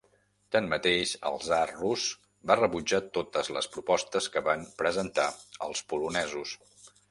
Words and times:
Tanmateix, 0.53 1.11
el 1.29 1.35
tsar 1.43 1.59
rus 1.73 2.05
va 2.53 2.57
rebutjat 2.61 3.13
totes 3.19 3.53
les 3.59 3.69
propostes 3.77 4.31
que 4.37 4.45
van 4.49 4.67
presentar 4.83 5.29
els 5.69 5.87
polonesos. 5.93 6.59